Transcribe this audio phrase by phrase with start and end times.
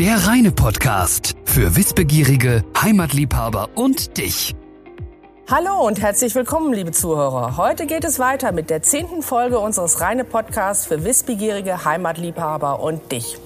[0.00, 4.56] Der reine Podcast für Wissbegierige, Heimatliebhaber und dich.
[5.50, 7.58] Hallo und herzlich willkommen, liebe Zuhörer.
[7.58, 13.12] Heute geht es weiter mit der zehnten Folge unseres reine Podcasts für Wissbegierige, Heimatliebhaber und
[13.12, 13.36] dich.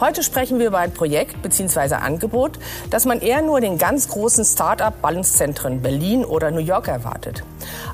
[0.00, 1.94] Heute sprechen wir über ein Projekt bzw.
[1.94, 2.58] Angebot,
[2.90, 7.44] das man eher nur den ganz großen Start-up-Ballungszentren Berlin oder New York erwartet.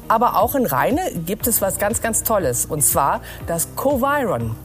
[0.09, 2.67] Aber auch in Rheine gibt es was ganz, ganz Tolles.
[2.67, 4.57] Und zwar das Coviron.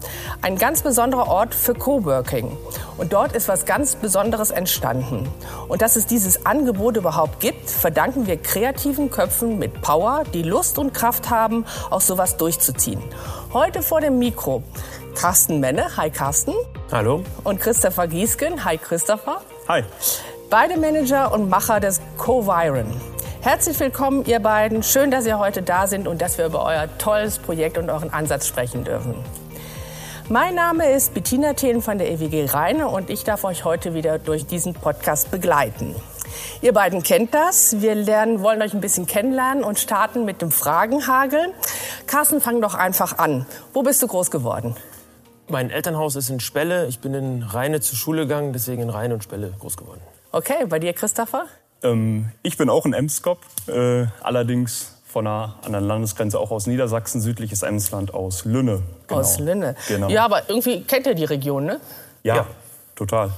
[0.41, 2.57] Ein ganz besonderer Ort für Coworking.
[2.97, 5.27] Und dort ist was ganz Besonderes entstanden.
[5.67, 10.79] Und dass es dieses Angebot überhaupt gibt, verdanken wir kreativen Köpfen mit Power, die Lust
[10.79, 13.01] und Kraft haben, auch sowas durchzuziehen.
[13.53, 14.63] Heute vor dem Mikro
[15.15, 15.97] Carsten Menne.
[15.97, 16.53] Hi Carsten.
[16.91, 17.23] Hallo.
[17.43, 18.63] Und Christopher Giesken.
[18.63, 19.41] Hi Christopher.
[19.67, 19.83] Hi.
[20.49, 22.85] Beide Manager und Macher des Coviron.
[23.47, 24.83] Herzlich willkommen, ihr beiden.
[24.83, 28.09] Schön, dass ihr heute da sind und dass wir über euer tolles Projekt und euren
[28.09, 29.15] Ansatz sprechen dürfen.
[30.27, 34.19] Mein Name ist Bettina Thelen von der EWG Rheine und ich darf euch heute wieder
[34.19, 35.95] durch diesen Podcast begleiten.
[36.61, 37.79] Ihr beiden kennt das.
[37.79, 41.53] Wir lernen, wollen euch ein bisschen kennenlernen und starten mit dem Fragenhagel.
[42.05, 43.45] Carsten, fang doch einfach an.
[43.71, 44.75] Wo bist du groß geworden?
[45.47, 46.87] Mein Elternhaus ist in Spelle.
[46.87, 50.01] Ich bin in Rheine zur Schule gegangen, deswegen in Rheine und Spelle groß geworden.
[50.33, 51.45] Okay, bei dir, Christopher?
[51.83, 57.21] Ähm, ich bin auch ein Emskop, äh, allerdings von einer anderen Landesgrenze, auch aus Niedersachsen,
[57.21, 58.83] südliches Emsland, aus Lünne.
[59.07, 59.19] Genau.
[59.19, 59.75] Aus Lünne.
[59.87, 60.09] Genau.
[60.09, 61.79] Ja, aber irgendwie kennt ihr die Region, ne?
[62.23, 62.47] Ja, ja.
[62.95, 63.31] total.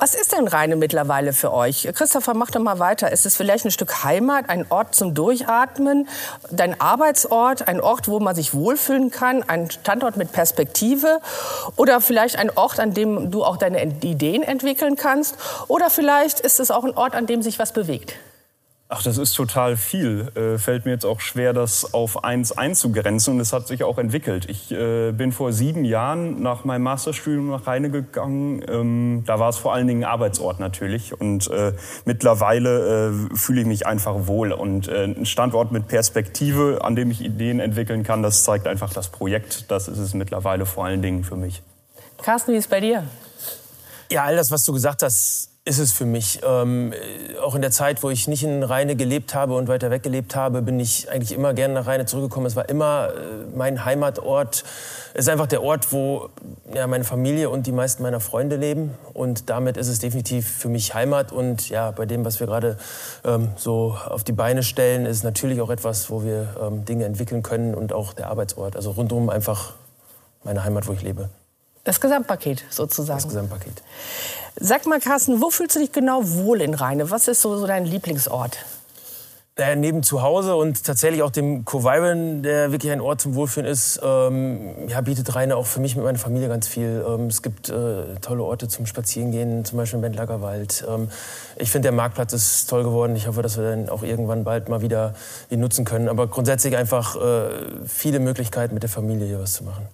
[0.00, 1.88] Was ist denn Rheine mittlerweile für euch?
[1.92, 3.10] Christopher, mach doch mal weiter.
[3.10, 6.06] Ist es vielleicht ein Stück Heimat, ein Ort zum Durchatmen,
[6.52, 11.20] dein Arbeitsort, ein Ort, wo man sich wohlfühlen kann, ein Standort mit Perspektive
[11.74, 15.34] oder vielleicht ein Ort, an dem du auch deine Ideen entwickeln kannst
[15.66, 18.14] oder vielleicht ist es auch ein Ort, an dem sich was bewegt?
[18.90, 20.32] Ach, das ist total viel.
[20.34, 23.34] Äh, fällt mir jetzt auch schwer, das auf eins einzugrenzen.
[23.34, 24.48] Und es hat sich auch entwickelt.
[24.48, 28.64] Ich äh, bin vor sieben Jahren nach meinem Masterstudium nach Rheine gegangen.
[28.66, 31.20] Ähm, da war es vor allen Dingen Arbeitsort natürlich.
[31.20, 31.74] Und äh,
[32.06, 34.52] mittlerweile äh, fühle ich mich einfach wohl.
[34.52, 38.94] Und äh, ein Standort mit Perspektive, an dem ich Ideen entwickeln kann, das zeigt einfach
[38.94, 39.70] das Projekt.
[39.70, 41.62] Das ist es mittlerweile vor allen Dingen für mich.
[42.22, 43.04] Carsten, wie ist es bei dir?
[44.10, 46.40] Ja, all das, was du gesagt hast, ist es für mich.
[46.44, 46.94] Ähm,
[47.42, 50.34] auch in der Zeit, wo ich nicht in Rheine gelebt habe und weiter weg gelebt
[50.34, 52.46] habe, bin ich eigentlich immer gerne nach Rheine zurückgekommen.
[52.46, 54.64] Es war immer äh, mein Heimatort.
[55.12, 56.30] Es ist einfach der Ort, wo
[56.72, 58.94] ja, meine Familie und die meisten meiner Freunde leben.
[59.12, 61.32] Und damit ist es definitiv für mich Heimat.
[61.32, 62.78] Und ja, bei dem, was wir gerade
[63.24, 67.04] ähm, so auf die Beine stellen, ist es natürlich auch etwas, wo wir ähm, Dinge
[67.04, 68.74] entwickeln können und auch der Arbeitsort.
[68.74, 69.74] Also rundum einfach
[70.44, 71.28] meine Heimat, wo ich lebe.
[71.84, 73.18] Das Gesamtpaket sozusagen.
[73.18, 73.82] Das Gesamtpaket.
[74.60, 77.10] Sag mal, Carsten, wo fühlst du dich genau wohl in Rheine?
[77.10, 78.58] Was ist so, so dein Lieblingsort?
[79.58, 83.68] Äh, neben zu Hause und tatsächlich auch dem Coviron, der wirklich ein Ort zum Wohlfühlen
[83.68, 87.04] ist, ähm, ja, bietet Rheine auch für mich mit meiner Familie ganz viel.
[87.04, 90.84] Ähm, es gibt äh, tolle Orte zum Spazierengehen, zum Beispiel im Bentlager Wald.
[90.88, 91.10] Ähm,
[91.56, 93.16] ich finde, der Marktplatz ist toll geworden.
[93.16, 95.14] Ich hoffe, dass wir dann auch irgendwann bald mal wieder
[95.50, 96.08] ihn nutzen können.
[96.08, 97.50] Aber grundsätzlich einfach äh,
[97.84, 99.88] viele Möglichkeiten, mit der Familie hier was zu machen.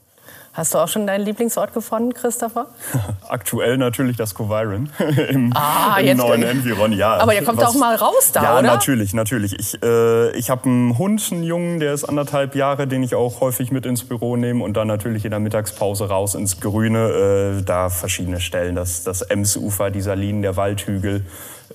[0.55, 2.69] Hast du auch schon deinen Lieblingsort gefunden, Christopher?
[3.29, 4.89] Aktuell natürlich das Coviron
[5.29, 6.93] im, ah, im neuen Environ.
[6.93, 8.69] Ja, Aber ihr kommt was, auch mal raus da, ja, oder?
[8.69, 9.59] Ja, natürlich, natürlich.
[9.59, 13.41] Ich, äh, ich habe einen Hund, einen Jungen, der ist anderthalb Jahre, den ich auch
[13.41, 17.59] häufig mit ins Büro nehme und dann natürlich in der Mittagspause raus ins Grüne.
[17.59, 21.27] Äh, da verschiedene Stellen, das, das Emsufer, die Salinen, der Waldhügel.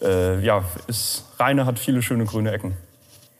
[0.01, 2.77] Äh, ja, ist, Rheine hat viele schöne grüne Ecken.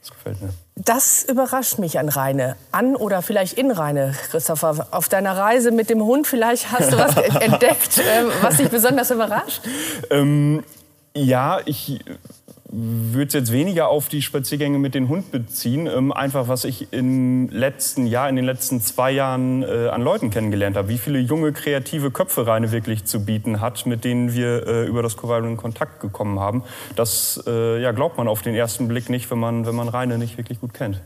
[0.01, 0.49] Das gefällt mir.
[0.75, 2.55] Das überrascht mich an Rheine.
[2.71, 4.87] An oder vielleicht in Rheine, Christopher.
[4.91, 9.11] Auf deiner Reise mit dem Hund, vielleicht hast du was entdeckt, äh, was dich besonders
[9.11, 9.61] überrascht?
[10.09, 10.63] Ähm,
[11.13, 11.99] ja, ich
[12.71, 15.87] würde es jetzt weniger auf die Spaziergänge mit dem Hund beziehen.
[15.87, 20.29] Ähm, einfach, was ich im letzten Jahr, in den letzten zwei Jahren äh, an Leuten
[20.29, 20.87] kennengelernt habe.
[20.89, 25.01] Wie viele junge, kreative Köpfe Rheine wirklich zu bieten hat, mit denen wir äh, über
[25.01, 26.63] das Chorale in Kontakt gekommen haben.
[26.95, 30.19] Das äh, ja, glaubt man auf den ersten Blick nicht, wenn man, wenn man Rheine
[30.19, 31.01] nicht wirklich gut kennt.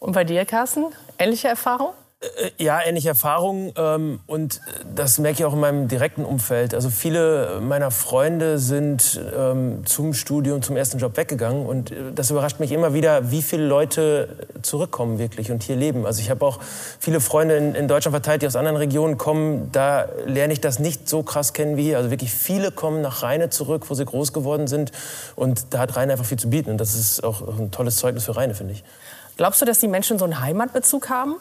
[0.00, 0.86] Und bei dir, Carsten?
[1.18, 1.90] Ähnliche Erfahrung?
[2.36, 4.60] Äh, ja, ähnliche Erfahrungen ähm, und
[4.94, 6.74] das merke ich auch in meinem direkten Umfeld.
[6.74, 12.30] Also viele meiner Freunde sind ähm, zum Studium, zum ersten Job weggegangen und äh, das
[12.30, 16.06] überrascht mich immer wieder, wie viele Leute zurückkommen wirklich und hier leben.
[16.06, 16.60] Also ich habe auch
[16.98, 19.70] viele Freunde in, in, Deutschland verteilt, die aus anderen Regionen kommen.
[19.72, 21.98] Da lerne ich das nicht so krass kennen wie hier.
[21.98, 24.92] Also wirklich viele kommen nach Rheine zurück, wo sie groß geworden sind
[25.36, 28.24] und da hat Rheine einfach viel zu bieten und das ist auch ein tolles Zeugnis
[28.24, 28.84] für Rheine, finde ich.
[29.36, 31.36] Glaubst du, dass die Menschen so einen Heimatbezug haben?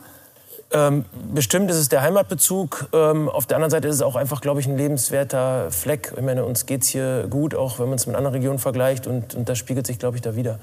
[0.74, 2.88] Ähm, bestimmt ist es der Heimatbezug.
[2.94, 6.14] Ähm, auf der anderen Seite ist es auch einfach, glaube ich, ein lebenswerter Fleck.
[6.18, 9.06] Ich meine, uns geht es hier gut, auch wenn man es mit anderen Regionen vergleicht.
[9.06, 10.60] Und, und das spiegelt sich, glaube ich, da wieder.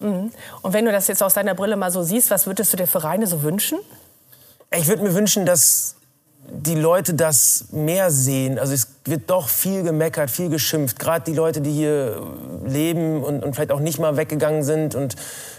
[0.00, 0.30] Mhm.
[0.60, 2.86] Und wenn du das jetzt aus deiner Brille mal so siehst, was würdest du dir
[2.86, 3.78] für Rheine so wünschen?
[4.70, 5.93] Ich würde mir wünschen, dass
[6.50, 8.58] die Leute das mehr sehen.
[8.58, 10.98] Also es wird doch viel gemeckert, viel geschimpft.
[10.98, 12.22] Gerade die Leute, die hier
[12.64, 14.94] leben und, und vielleicht auch nicht mal weggegangen sind.
[14.94, 15.16] Und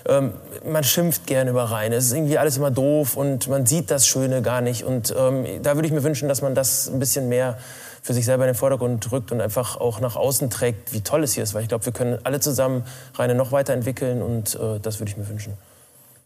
[0.08, 0.34] ähm,
[0.66, 1.96] man schimpft gerne über Rheine.
[1.96, 4.84] Es ist irgendwie alles immer doof und man sieht das Schöne gar nicht.
[4.84, 7.58] Und ähm, da würde ich mir wünschen, dass man das ein bisschen mehr
[8.02, 11.24] für sich selber in den Vordergrund rückt und einfach auch nach außen trägt, wie toll
[11.24, 11.56] es hier ist.
[11.56, 12.84] Weil ich glaube, wir können alle zusammen
[13.16, 15.54] Rheine noch weiterentwickeln und äh, das würde ich mir wünschen.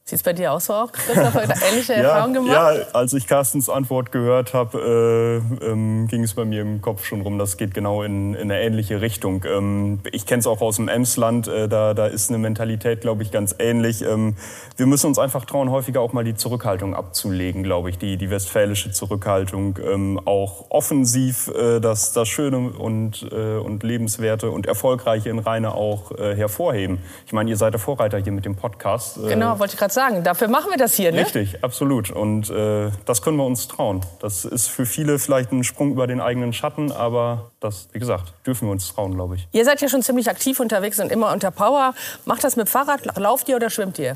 [0.10, 1.44] Sieht es bei dir auch so aus, Christopher?
[1.44, 2.52] Ähnliche ja, Erfahrungen gemacht?
[2.52, 7.06] Ja, als ich Carstens Antwort gehört habe, äh, ähm, ging es bei mir im Kopf
[7.06, 9.46] schon rum, das geht genau in, in eine ähnliche Richtung.
[9.46, 13.22] Ähm, ich kenne es auch aus dem Emsland, äh, da, da ist eine Mentalität, glaube
[13.22, 14.02] ich, ganz ähnlich.
[14.02, 14.36] Ähm,
[14.78, 18.32] wir müssen uns einfach trauen, häufiger auch mal die Zurückhaltung abzulegen, glaube ich, die, die
[18.32, 19.78] westfälische Zurückhaltung.
[19.78, 25.76] Ähm, auch offensiv äh, das, das Schöne und, äh, und Lebenswerte und Erfolgreiche in Rheine
[25.76, 26.98] auch äh, hervorheben.
[27.28, 29.18] Ich meine, ihr seid der Vorreiter hier mit dem Podcast.
[29.18, 30.24] Äh, genau, wollte ich gerade sagen sagen.
[30.24, 31.22] Dafür machen wir das hier, ne?
[31.22, 32.10] Richtig, absolut.
[32.10, 34.02] Und äh, das können wir uns trauen.
[34.22, 38.34] Das ist für viele vielleicht ein Sprung über den eigenen Schatten, aber das, wie gesagt,
[38.46, 39.48] dürfen wir uns trauen, glaube ich.
[39.52, 41.94] Ihr seid ja schon ziemlich aktiv unterwegs und immer unter Power.
[42.24, 43.18] Macht das mit Fahrrad?
[43.18, 44.16] Lauft ihr oder schwimmt ihr?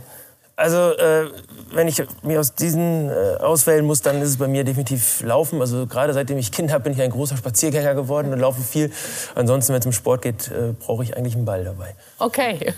[0.56, 1.32] Also, äh,
[1.72, 5.60] wenn ich mir aus diesen äh, auswählen muss, dann ist es bei mir definitiv Laufen.
[5.60, 8.92] Also, gerade seitdem ich Kind habe, bin ich ein großer Spaziergänger geworden und laufe viel.
[9.34, 11.96] Ansonsten, wenn es um Sport geht, äh, brauche ich eigentlich einen Ball dabei.
[12.20, 12.72] Okay.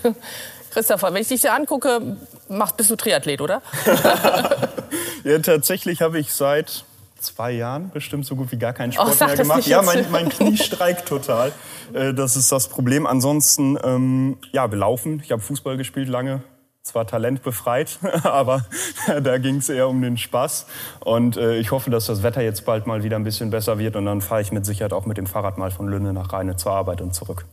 [0.76, 2.18] Christopher, wenn ich dich so angucke,
[2.50, 3.62] machst, bist du Triathlet, oder?
[5.24, 6.84] ja, tatsächlich habe ich seit
[7.18, 9.66] zwei Jahren bestimmt so gut wie gar keinen oh, Sport oh, mehr gemacht.
[9.66, 11.52] Ja, mein, mein, Knie streikt total.
[11.94, 13.06] Äh, das ist das Problem.
[13.06, 15.22] Ansonsten, ähm, ja, wir laufen.
[15.24, 16.42] Ich habe Fußball gespielt lange.
[16.82, 18.66] Zwar talentbefreit, aber
[19.22, 20.66] da ging es eher um den Spaß.
[21.00, 23.96] Und äh, ich hoffe, dass das Wetter jetzt bald mal wieder ein bisschen besser wird.
[23.96, 26.56] Und dann fahre ich mit Sicherheit auch mit dem Fahrrad mal von Lünne nach Rheine
[26.56, 27.46] zur Arbeit und zurück.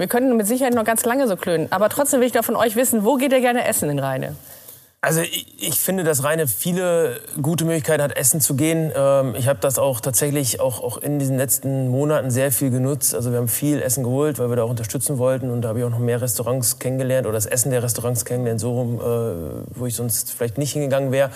[0.00, 1.66] Wir können mit Sicherheit noch ganz lange so klönen.
[1.70, 4.34] Aber trotzdem will ich doch von euch wissen, wo geht ihr gerne essen in Rheine?
[5.02, 8.90] Also ich, ich, finde, dass Rheine viele gute Möglichkeiten hat, essen zu gehen.
[8.96, 13.14] Ähm, ich habe das auch tatsächlich auch, auch in diesen letzten Monaten sehr viel genutzt.
[13.14, 15.50] Also wir haben viel Essen geholt, weil wir da auch unterstützen wollten.
[15.50, 18.60] Und da habe ich auch noch mehr Restaurants kennengelernt oder das Essen der Restaurants kennengelernt,
[18.60, 21.28] so rum, äh, wo ich sonst vielleicht nicht hingegangen wäre.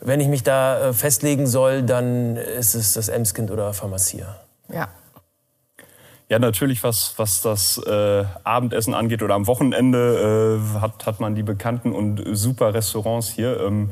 [0.00, 4.36] Wenn ich mich da äh, festlegen soll, dann ist es das Emskind oder Pharmacia.
[4.72, 4.88] Ja,
[6.28, 11.34] ja, natürlich, was, was das äh, Abendessen angeht oder am Wochenende äh, hat, hat man
[11.34, 13.60] die bekannten und super Restaurants hier.
[13.60, 13.90] Ähm,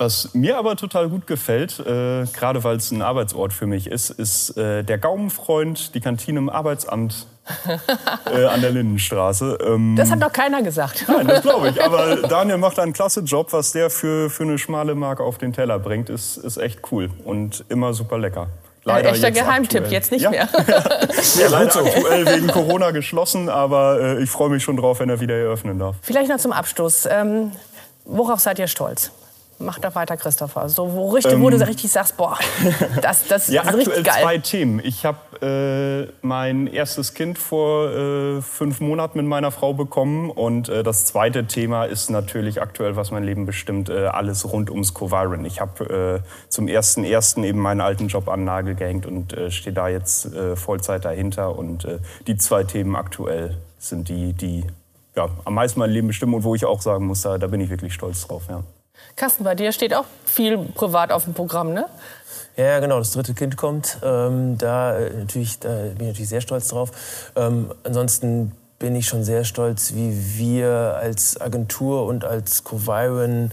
[0.00, 4.08] was mir aber total gut gefällt, äh, gerade weil es ein Arbeitsort für mich ist,
[4.08, 7.26] ist äh, der Gaumenfreund, die Kantine im Arbeitsamt
[8.32, 9.58] äh, an der Lindenstraße.
[9.62, 11.04] Ähm, das hat noch keiner gesagt.
[11.06, 11.84] Nein, das glaube ich.
[11.84, 13.52] Aber Daniel macht einen klasse Job.
[13.52, 17.10] Was der für, für eine schmale Marke auf den Teller bringt, ist, ist echt cool
[17.24, 18.46] und immer super lecker.
[18.84, 19.92] Leider echter Geheimtipp, aktuell.
[19.92, 20.30] jetzt nicht ja.
[20.30, 20.48] mehr.
[21.38, 25.20] ja, leider aktuell wegen Corona geschlossen, aber äh, ich freue mich schon drauf, wenn er
[25.20, 25.96] wieder eröffnen darf.
[26.02, 27.06] Vielleicht noch zum Abschluss.
[27.10, 27.52] Ähm,
[28.04, 29.10] worauf seid ihr stolz?
[29.62, 30.70] Mach da weiter, Christopher.
[30.70, 31.62] So, wo, richtig, ähm, wo du ähm.
[31.62, 32.38] richtig sagst, boah,
[33.02, 34.22] das, das ja, ist richtig geil.
[34.22, 34.80] zwei Themen.
[34.82, 40.30] Ich habe äh, mein erstes Kind vor äh, fünf Monaten mit meiner Frau bekommen.
[40.30, 44.70] Und äh, das zweite Thema ist natürlich aktuell, was mein Leben bestimmt, äh, alles rund
[44.70, 45.44] ums Coviron.
[45.44, 49.34] Ich habe äh, zum ersten ersten eben meinen alten Job an den Nagel gehängt und
[49.34, 51.58] äh, stehe da jetzt Vollzeit dahinter.
[51.58, 51.86] Und
[52.26, 54.64] die zwei Themen aktuell sind die, die
[55.16, 57.60] ja, am meisten mein Leben bestimmen und wo ich auch sagen muss, da, da bin
[57.60, 58.44] ich wirklich stolz drauf.
[58.48, 58.62] Ja.
[59.16, 61.86] Carsten, bei dir steht auch viel privat auf dem Programm, ne?
[62.56, 63.98] Ja, genau, das dritte Kind kommt.
[64.02, 66.90] Ähm, da, äh, natürlich, da bin ich natürlich sehr stolz drauf.
[67.36, 73.52] Ähm, ansonsten bin ich schon sehr stolz, wie wir als Agentur und als Coviron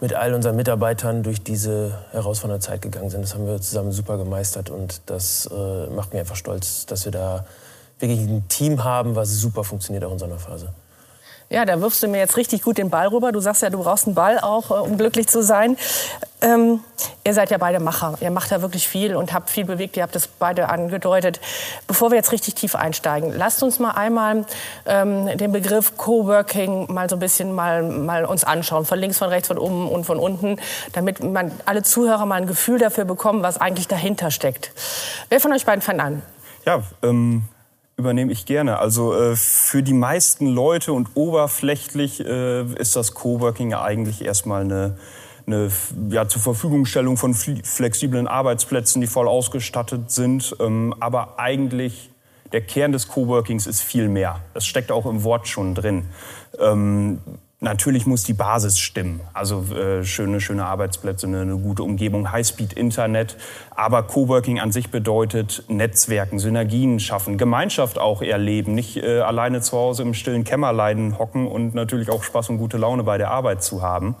[0.00, 3.22] mit all unseren Mitarbeitern durch diese herausfordernde Zeit gegangen sind.
[3.22, 7.12] Das haben wir zusammen super gemeistert und das äh, macht mich einfach stolz, dass wir
[7.12, 7.44] da
[7.98, 10.72] wirklich ein Team haben, was super funktioniert auch in so einer Phase.
[11.50, 13.32] Ja, da wirfst du mir jetzt richtig gut den Ball rüber.
[13.32, 15.78] Du sagst ja, du brauchst einen Ball auch, äh, um glücklich zu sein.
[16.42, 16.80] Ähm,
[17.24, 18.18] ihr seid ja beide Macher.
[18.20, 19.96] Ihr macht ja wirklich viel und habt viel bewegt.
[19.96, 21.40] Ihr habt es beide angedeutet.
[21.86, 24.44] Bevor wir jetzt richtig tief einsteigen, lasst uns mal einmal
[24.84, 28.84] ähm, den Begriff Coworking mal so ein bisschen mal, mal uns anschauen.
[28.84, 30.60] Von links, von rechts, von oben und von unten.
[30.92, 34.70] Damit man alle Zuhörer mal ein Gefühl dafür bekommen, was eigentlich dahinter steckt.
[35.30, 36.22] Wer von euch beiden fängt an?
[36.66, 37.44] Ja, ähm,
[37.98, 38.78] übernehme ich gerne.
[38.78, 44.62] Also äh, für die meisten Leute und oberflächlich äh, ist das Coworking ja eigentlich erstmal
[44.62, 44.96] eine,
[45.46, 45.68] eine
[46.08, 50.56] ja, zur Verfügungstellung von flexiblen Arbeitsplätzen, die voll ausgestattet sind.
[50.60, 52.10] Ähm, aber eigentlich
[52.52, 54.40] der Kern des Coworkings ist viel mehr.
[54.54, 56.06] Das steckt auch im Wort schon drin.
[56.60, 57.18] Ähm,
[57.60, 59.20] Natürlich muss die Basis stimmen.
[59.34, 63.36] Also äh, schöne, schöne Arbeitsplätze, eine, eine gute Umgebung, Highspeed-Internet.
[63.74, 68.76] Aber Coworking an sich bedeutet Netzwerken, Synergien schaffen, Gemeinschaft auch erleben.
[68.76, 72.76] Nicht äh, alleine zu Hause im stillen Kämmerlein hocken und natürlich auch Spaß und gute
[72.78, 74.14] Laune bei der Arbeit zu haben.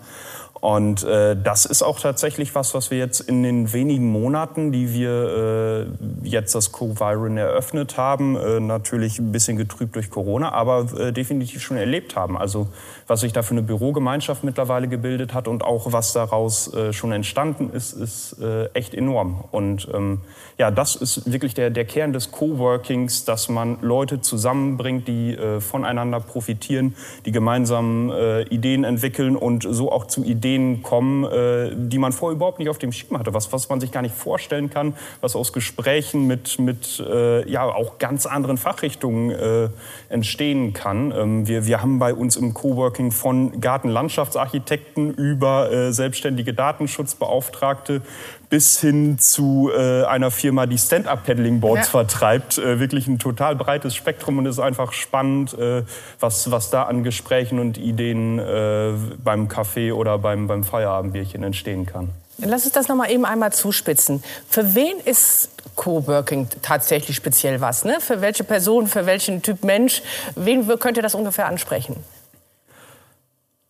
[0.60, 4.92] Und äh, das ist auch tatsächlich was, was wir jetzt in den wenigen Monaten, die
[4.92, 5.86] wir
[6.22, 11.12] äh, jetzt das Co-Viren eröffnet haben, äh, natürlich ein bisschen getrübt durch Corona, aber äh,
[11.12, 12.36] definitiv schon erlebt haben.
[12.36, 12.68] Also
[13.06, 17.12] was sich da für eine Bürogemeinschaft mittlerweile gebildet hat und auch was daraus äh, schon
[17.12, 19.44] entstanden ist, ist äh, echt enorm.
[19.52, 20.22] Und ähm,
[20.58, 26.18] ja, das ist wirklich der, der Kern des Coworkings, dass man Leute zusammenbringt, die voneinander
[26.18, 26.96] profitieren,
[27.26, 28.12] die gemeinsam
[28.50, 30.47] Ideen entwickeln und so auch zu Ideen
[30.82, 33.92] kommen, äh, die man vorher überhaupt nicht auf dem Schirm hatte, was, was man sich
[33.92, 39.30] gar nicht vorstellen kann, was aus Gesprächen mit, mit äh, ja, auch ganz anderen Fachrichtungen
[39.30, 39.68] äh,
[40.08, 41.12] entstehen kann.
[41.12, 48.02] Ähm, wir, wir haben bei uns im Coworking von Gartenlandschaftsarchitekten über äh, selbstständige Datenschutzbeauftragte
[48.50, 51.90] bis hin zu äh, einer Firma, die Stand-Up-Paddling-Boards ja.
[51.90, 52.58] vertreibt.
[52.58, 55.82] Äh, wirklich ein total breites Spektrum und es ist einfach spannend, äh,
[56.20, 61.86] was, was da an Gesprächen und Ideen äh, beim Kaffee oder beim, beim Feierabendbierchen entstehen
[61.86, 62.10] kann.
[62.38, 64.22] Lass uns das noch mal eben einmal zuspitzen.
[64.48, 67.84] Für wen ist Coworking tatsächlich speziell was?
[67.84, 67.98] Ne?
[68.00, 70.02] Für welche Person, für welchen Typ Mensch?
[70.36, 71.96] Wen könnte das ungefähr ansprechen?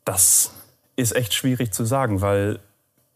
[0.04, 0.52] Das
[0.96, 2.60] ist echt schwierig zu sagen, weil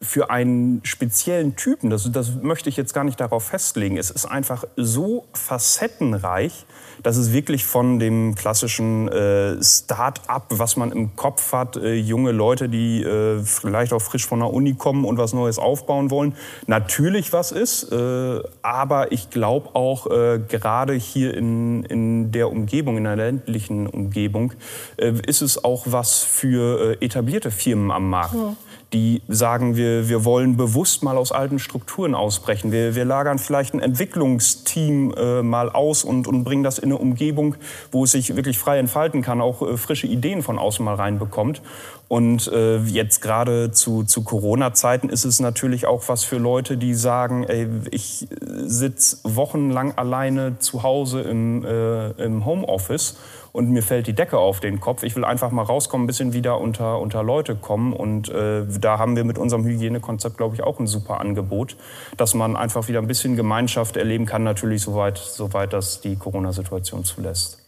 [0.03, 4.27] für einen speziellen Typen, das, das möchte ich jetzt gar nicht darauf festlegen, es ist
[4.27, 6.67] einfach so facettenreich,
[7.03, 12.33] dass es wirklich von dem klassischen äh, Start-up, was man im Kopf hat, äh, junge
[12.33, 16.35] Leute, die äh, vielleicht auch frisch von der Uni kommen und was Neues aufbauen wollen,
[16.67, 17.91] natürlich was ist.
[17.93, 23.87] Äh, aber ich glaube auch äh, gerade hier in, in der Umgebung, in der ländlichen
[23.87, 24.53] Umgebung,
[24.97, 28.35] äh, ist es auch was für etablierte Firmen am Markt.
[28.35, 28.57] Ja
[28.93, 32.73] die sagen, wir, wir wollen bewusst mal aus alten Strukturen ausbrechen.
[32.73, 36.99] Wir, wir lagern vielleicht ein Entwicklungsteam äh, mal aus und, und bringen das in eine
[36.99, 37.57] Umgebung,
[37.91, 41.63] wo es sich wirklich frei entfalten kann, auch äh, frische Ideen von außen mal reinbekommt.
[42.09, 46.93] Und äh, jetzt gerade zu, zu Corona-Zeiten ist es natürlich auch was für Leute, die
[46.93, 48.29] sagen, ey, ich
[48.67, 53.17] sitze wochenlang alleine zu Hause im, äh, im Homeoffice
[53.53, 55.03] und mir fällt die Decke auf den Kopf.
[55.03, 57.93] Ich will einfach mal rauskommen, ein bisschen wieder unter, unter Leute kommen.
[57.93, 61.77] Und äh, da haben wir mit unserem Hygienekonzept, glaube ich, auch ein super Angebot,
[62.17, 67.05] dass man einfach wieder ein bisschen Gemeinschaft erleben kann, natürlich soweit, soweit das die Corona-Situation
[67.05, 67.59] zulässt.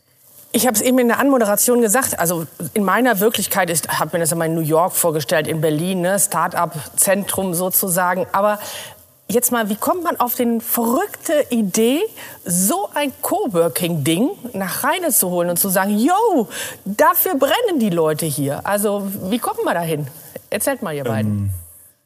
[0.52, 2.18] Ich habe es eben in der Anmoderation gesagt.
[2.18, 6.00] Also in meiner Wirklichkeit ist, habe mir das immer in New York vorgestellt, in Berlin,
[6.00, 8.26] ne, Start-up-Zentrum sozusagen.
[8.32, 8.58] Aber
[9.28, 12.02] jetzt mal, wie kommt man auf den verrückte Idee,
[12.44, 16.48] so ein Coworking-Ding nach Rheine zu holen und zu sagen, yo,
[16.84, 18.66] dafür brennen die Leute hier.
[18.66, 20.06] Also wie kommt man dahin?
[20.50, 21.50] Erzählt mal, ihr beiden.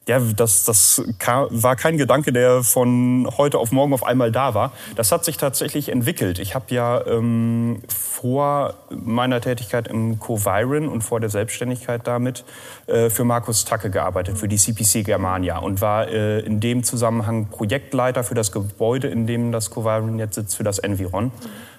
[0.09, 4.73] Ja, das, das war kein Gedanke, der von heute auf morgen auf einmal da war.
[4.97, 6.39] Das hat sich tatsächlich entwickelt.
[6.39, 12.45] Ich habe ja ähm, vor meiner Tätigkeit im Coviron und vor der Selbstständigkeit damit
[12.87, 17.49] äh, für Markus Tacke gearbeitet, für die CPC Germania und war äh, in dem Zusammenhang
[17.51, 21.33] Projektleiter für das Gebäude, in dem das Coviron jetzt sitzt, für das Environ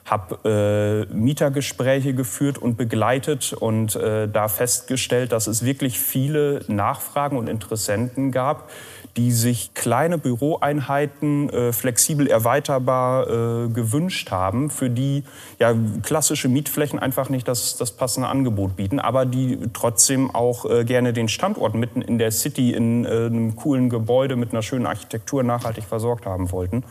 [0.09, 7.37] habe äh, Mietergespräche geführt und begleitet und äh, da festgestellt, dass es wirklich viele Nachfragen
[7.37, 8.69] und Interessenten gab,
[9.17, 15.23] die sich kleine Büroeinheiten äh, flexibel erweiterbar äh, gewünscht haben, für die
[15.59, 15.73] ja,
[16.03, 21.11] klassische Mietflächen einfach nicht das, das passende Angebot bieten, aber die trotzdem auch äh, gerne
[21.11, 25.43] den Standort mitten in der City in äh, einem coolen Gebäude mit einer schönen Architektur
[25.43, 26.83] nachhaltig versorgt haben wollten.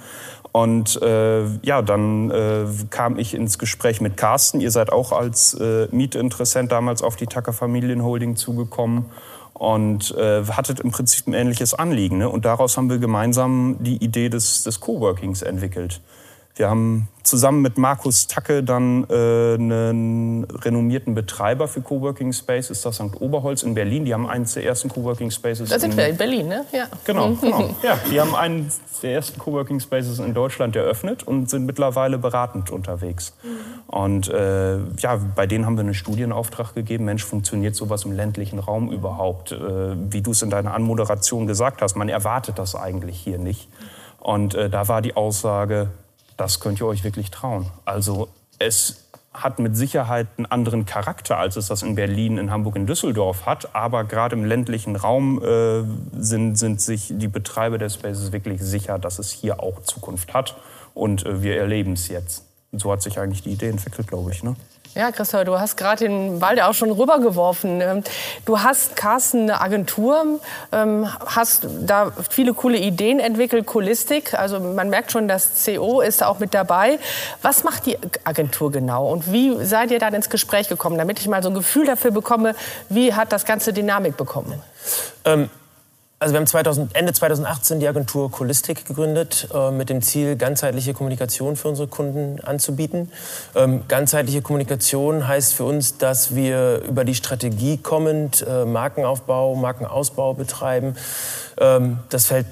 [0.59, 4.61] Und äh, ja, dann äh, kam ich ins Gespräch mit Carsten.
[4.61, 9.05] Ihr seid auch als äh, Mietinteressent damals auf die Tucker Familienholding zugekommen
[9.55, 12.19] und äh, hattet im Prinzip ein ähnliches Anliegen.
[12.19, 12.29] Ne?
[12.29, 16.01] Und daraus haben wir gemeinsam die Idee des, des Coworkings entwickelt.
[16.59, 22.85] Wir haben zusammen mit Markus Tacke dann äh, einen renommierten Betreiber für Coworking Space, ist
[22.85, 23.21] das St.
[23.21, 24.05] Oberholz in Berlin.
[24.05, 25.69] Die haben eines der ersten Coworking Spaces.
[25.69, 26.65] Da sind wir in Berlin, ne?
[26.73, 26.87] Ja.
[27.05, 27.71] Genau, genau.
[27.85, 28.73] Ja, die haben einen
[29.05, 33.37] der ersten Coworking Spaces in Deutschland eröffnet und sind mittlerweile beratend unterwegs.
[33.87, 37.05] Und äh, ja, bei denen haben wir einen Studienauftrag gegeben.
[37.05, 39.53] Mensch, funktioniert sowas im ländlichen Raum überhaupt?
[39.53, 43.69] Äh, wie du es in deiner Anmoderation gesagt hast, man erwartet das eigentlich hier nicht.
[44.19, 45.91] Und äh, da war die Aussage,
[46.39, 47.71] das könnt ihr euch wirklich trauen.
[47.85, 48.29] Also
[48.59, 49.05] es
[49.35, 53.45] hat mit Sicherheit einen anderen Charakter, als es das in Berlin, in Hamburg, in Düsseldorf
[53.45, 53.75] hat.
[53.75, 55.83] Aber gerade im ländlichen Raum äh,
[56.19, 60.57] sind, sind sich die Betreiber der Spaces wirklich sicher, dass es hier auch Zukunft hat.
[60.95, 62.45] Und äh, wir erleben es jetzt.
[62.73, 64.43] Und so hat sich eigentlich die Idee entwickelt, glaube ich.
[64.43, 64.57] Ne?
[64.95, 67.81] Ja, Christoph, du hast gerade den Ball auch schon rübergeworfen.
[67.81, 68.05] Ähm,
[68.45, 70.41] du hast, Carsten, eine Agentur,
[70.73, 74.35] ähm, hast da viele coole Ideen entwickelt, Kulistik.
[74.35, 76.99] Also man merkt schon, das CO ist da auch mit dabei.
[77.43, 81.29] Was macht die Agentur genau und wie seid ihr dann ins Gespräch gekommen, damit ich
[81.29, 82.55] mal so ein Gefühl dafür bekomme,
[82.89, 84.61] wie hat das Ganze Dynamik bekommen?
[85.25, 85.51] Ähm
[86.21, 90.93] also wir haben 2000, Ende 2018 die Agentur Colistic gegründet, äh, mit dem Ziel, ganzheitliche
[90.93, 93.13] Kommunikation für unsere Kunden anzubieten.
[93.55, 100.35] Ähm, ganzheitliche Kommunikation heißt für uns, dass wir über die Strategie kommend äh, Markenaufbau, Markenausbau
[100.35, 100.97] betreiben.
[101.59, 102.47] Ähm, das fällt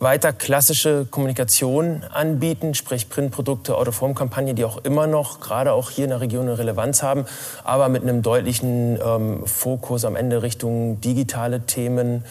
[0.00, 6.10] weiter klassische Kommunikation anbieten, sprich Printprodukte, Autoformkampagne, die auch immer noch, gerade auch hier in
[6.10, 7.26] der Region, eine Relevanz haben,
[7.62, 12.24] aber mit einem deutlichen ähm, Fokus am Ende Richtung digitale Themen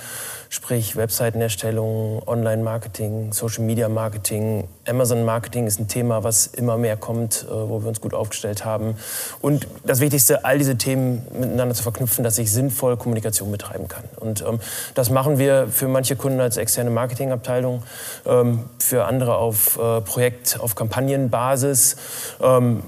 [0.51, 7.87] sprich Webseitenerstellung, Online-Marketing, Social-Media-Marketing, Amazon-Marketing ist ein Thema, was immer mehr kommt, äh, wo wir
[7.87, 8.95] uns gut aufgestellt haben.
[9.41, 14.03] Und das Wichtigste, all diese Themen miteinander zu verknüpfen, dass ich sinnvoll Kommunikation betreiben kann.
[14.17, 14.59] Und ähm,
[14.95, 17.83] das machen wir für manche Kunden als externe Marketingabteilung,
[18.25, 21.95] ähm, für andere auf äh, Projekt-, auf Kampagnenbasis.
[22.41, 22.83] Ähm,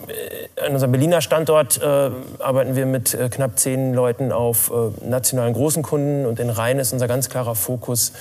[0.65, 5.53] an unserem Berliner Standort äh, arbeiten wir mit äh, knapp zehn Leuten auf äh, nationalen
[5.53, 8.13] großen Kunden und in Rhein ist unser ganz klarer Fokus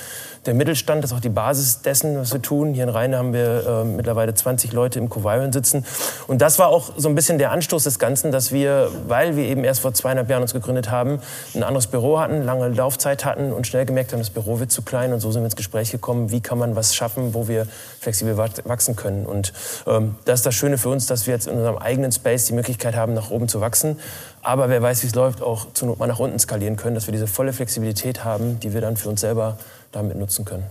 [0.45, 1.03] der Mittelstand.
[1.03, 2.73] Ist auch die Basis dessen, was wir tun.
[2.73, 5.85] Hier in Rheine haben wir äh, mittlerweile 20 Leute im Coviron sitzen.
[6.27, 9.45] Und das war auch so ein bisschen der Anstoß des Ganzen, dass wir, weil wir
[9.45, 11.19] eben erst vor zweieinhalb Jahren uns gegründet haben,
[11.55, 14.81] ein anderes Büro hatten, lange Laufzeit hatten und schnell gemerkt haben, das Büro wird zu
[14.81, 15.13] klein.
[15.13, 17.67] Und so sind wir ins Gespräch gekommen, wie kann man was schaffen, wo wir
[17.99, 19.25] flexibel wachsen können.
[19.25, 19.53] Und
[19.87, 22.53] ähm, das ist das Schöne für uns, dass wir jetzt in unserem eigenen Space die
[22.53, 23.97] Möglichkeit haben, nach oben zu wachsen
[24.43, 27.07] aber wer weiß, wie es läuft, auch zur Not mal nach unten skalieren können, dass
[27.07, 29.57] wir diese volle Flexibilität haben, die wir dann für uns selber
[29.91, 30.65] damit nutzen können.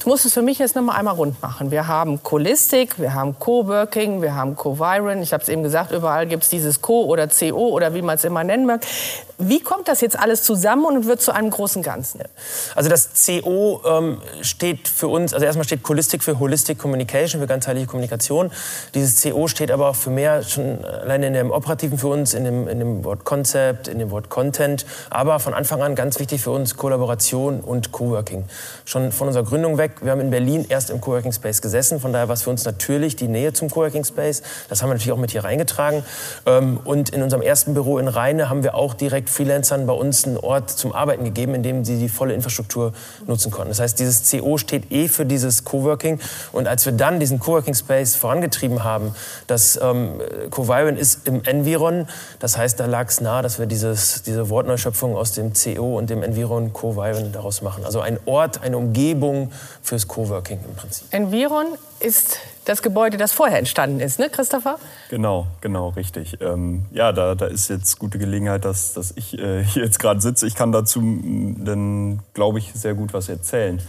[0.00, 1.70] Du musst es für mich jetzt noch mal einmal rund machen.
[1.70, 5.22] Wir haben Colistic, wir haben Coworking, wir haben Coviron.
[5.22, 8.16] Ich habe es eben gesagt, überall gibt es dieses Co oder CO oder wie man
[8.16, 8.80] es immer nennen mag.
[9.38, 12.20] Wie kommt das jetzt alles zusammen und wird zu einem großen Ganzen?
[12.74, 17.46] Also das CO ähm, steht für uns, also erstmal steht Holistic für Holistic Communication, für
[17.46, 18.52] ganzheitliche Kommunikation.
[18.94, 22.44] Dieses CO steht aber auch für mehr, schon alleine in dem Operativen für uns, in
[22.44, 26.40] dem, in dem Wort Concept, in dem Wort Content, aber von Anfang an ganz wichtig
[26.40, 28.44] für uns Kollaboration und Coworking.
[28.84, 32.12] Schon von unserer Gründung weg, wir haben in Berlin erst im Coworking Space gesessen, von
[32.12, 34.42] daher war es für uns natürlich die Nähe zum Coworking Space.
[34.68, 36.04] Das haben wir natürlich auch mit hier reingetragen.
[36.46, 40.24] Ähm, und in unserem ersten Büro in Rheine haben wir auch direkt Freelancern bei uns
[40.24, 42.92] einen Ort zum Arbeiten gegeben, in dem sie die volle Infrastruktur
[43.26, 43.70] nutzen konnten.
[43.70, 46.20] Das heißt, dieses CO steht eh für dieses Coworking.
[46.52, 49.14] Und als wir dann diesen Coworking Space vorangetrieben haben,
[49.46, 52.06] das ähm, Coviron ist im Environ,
[52.38, 56.10] das heißt, da lag es nahe, dass wir dieses, diese Wortneuschöpfung aus dem CO und
[56.10, 57.84] dem Environ Coviron daraus machen.
[57.84, 61.06] Also ein Ort, eine Umgebung fürs Coworking im Prinzip.
[61.12, 61.66] Environ
[62.00, 64.78] ist das Gebäude, das vorher entstanden ist, ne, Christopher?
[65.10, 66.38] Genau, genau, richtig.
[66.40, 70.20] Ähm, ja, da, da ist jetzt gute Gelegenheit, dass, dass ich äh, hier jetzt gerade
[70.20, 70.46] sitze.
[70.46, 73.80] Ich kann dazu dann, glaube ich, sehr gut was erzählen.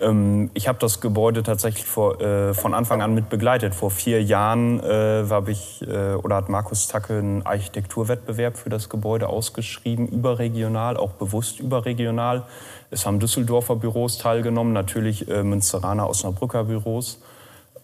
[0.00, 3.74] Ähm, ich habe das Gebäude tatsächlich vor, äh, von Anfang an mit begleitet.
[3.74, 8.88] Vor vier Jahren äh, habe ich äh, oder hat Markus Tacke einen Architekturwettbewerb für das
[8.88, 12.44] Gebäude ausgeschrieben, überregional, auch bewusst überregional.
[12.90, 17.20] Es haben Düsseldorfer Büros teilgenommen, natürlich äh, Münsteraner Osnabrücker Büros.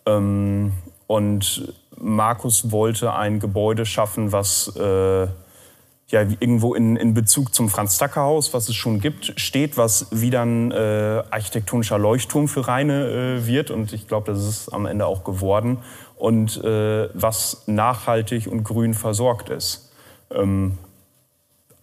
[0.06, 0.72] Ähm,
[1.06, 5.26] und Markus wollte ein Gebäude schaffen, was äh,
[6.08, 10.70] ja irgendwo in, in Bezug zum Franz-Tacker-Haus, was es schon gibt, steht, was wieder ein
[10.70, 13.70] äh, architektonischer Leuchtturm für Rheine äh, wird.
[13.70, 15.78] Und ich glaube, das ist am Ende auch geworden.
[16.16, 19.92] Und äh, was nachhaltig und grün versorgt ist.
[20.30, 20.78] Ähm,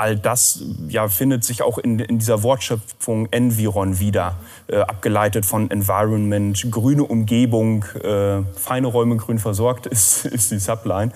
[0.02, 4.36] all das ja, findet sich auch in, in dieser Wortschöpfung Environ wieder,
[4.66, 11.12] äh, abgeleitet von Environment, grüne Umgebung, äh, feine Räume grün versorgt ist, ist die Subline.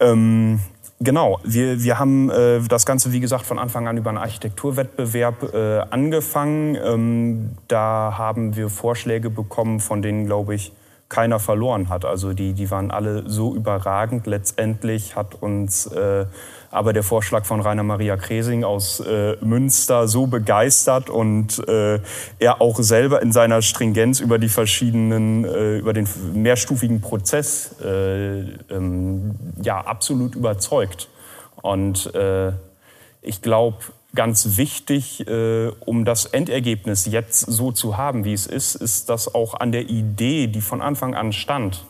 [0.00, 0.58] Ähm,
[0.98, 5.54] genau, wir, wir haben äh, das Ganze, wie gesagt, von Anfang an über einen Architekturwettbewerb
[5.54, 6.76] äh, angefangen.
[6.84, 10.72] Ähm, da haben wir Vorschläge bekommen, von denen, glaube ich,
[11.08, 12.04] keiner verloren hat.
[12.04, 14.26] Also die, die waren alle so überragend.
[14.26, 16.26] Letztendlich hat uns äh,
[16.70, 22.00] aber der Vorschlag von Rainer Maria Kresing aus äh, Münster so begeistert und äh,
[22.38, 28.40] er auch selber in seiner Stringenz über die verschiedenen, äh, über den mehrstufigen Prozess äh,
[28.70, 31.08] ähm, ja absolut überzeugt.
[31.62, 32.52] Und äh,
[33.22, 33.78] ich glaube,
[34.14, 39.34] ganz wichtig, äh, um das Endergebnis jetzt so zu haben, wie es ist, ist, dass
[39.34, 41.84] auch an der Idee, die von Anfang an stand,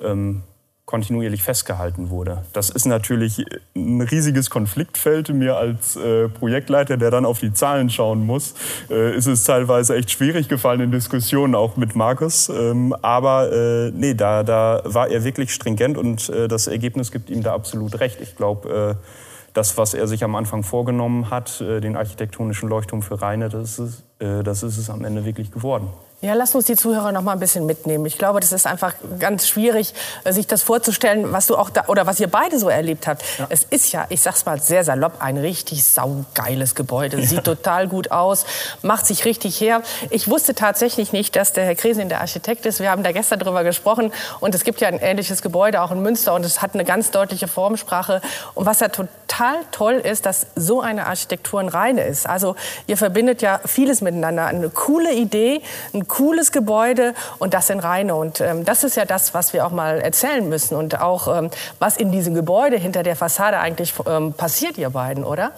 [0.00, 0.42] ähm,
[0.88, 2.44] kontinuierlich festgehalten wurde.
[2.54, 3.44] Das ist natürlich
[3.76, 5.28] ein riesiges Konfliktfeld.
[5.28, 8.54] Mir als äh, Projektleiter, der dann auf die Zahlen schauen muss,
[8.88, 12.48] äh, ist es teilweise echt schwierig gefallen in Diskussionen, auch mit Markus.
[12.48, 17.28] Ähm, aber äh, nee, da, da war er wirklich stringent und äh, das Ergebnis gibt
[17.28, 18.22] ihm da absolut recht.
[18.22, 19.04] Ich glaube, äh,
[19.52, 23.78] das, was er sich am Anfang vorgenommen hat, äh, den architektonischen Leuchtturm für Rheine, das
[23.78, 25.92] ist, das ist es am Ende wirklich geworden.
[26.20, 28.04] Ja, lass uns die Zuhörer noch mal ein bisschen mitnehmen.
[28.04, 31.84] Ich glaube, das ist einfach ganz schwierig, äh, sich das vorzustellen, was du auch da,
[31.86, 33.22] oder was ihr beide so erlebt habt.
[33.38, 33.46] Ja.
[33.50, 37.22] Es ist ja, ich sag's mal sehr salopp, ein richtig saugeiles Gebäude.
[37.22, 37.54] Sieht ja.
[37.54, 38.46] total gut aus,
[38.82, 39.82] macht sich richtig her.
[40.10, 42.80] Ich wusste tatsächlich nicht, dass der Herr Kresin der Architekt ist.
[42.80, 46.02] Wir haben da gestern drüber gesprochen und es gibt ja ein ähnliches Gebäude auch in
[46.02, 48.22] Münster und es hat eine ganz deutliche Formsprache.
[48.54, 52.28] Und was ja total toll ist, dass so eine Architektur ein Reine ist.
[52.28, 52.56] Also
[52.88, 54.46] ihr verbindet ja vieles miteinander.
[54.46, 55.60] Eine coole Idee,
[55.92, 58.14] ein cooles Gebäude und das in Rheine.
[58.14, 61.50] Und ähm, das ist ja das, was wir auch mal erzählen müssen und auch, ähm,
[61.78, 65.52] was in diesem Gebäude hinter der Fassade eigentlich ähm, passiert, ihr beiden, oder?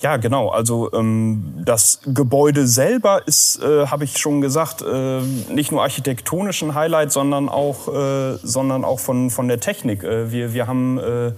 [0.00, 0.48] Ja, genau.
[0.48, 6.62] Also ähm, das Gebäude selber ist, äh, habe ich schon gesagt, äh, nicht nur architektonisch
[6.62, 10.02] ein Highlight, sondern auch, äh, sondern auch von, von der Technik.
[10.02, 11.32] Äh, wir, wir haben äh,